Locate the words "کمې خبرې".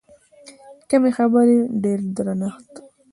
0.89-1.57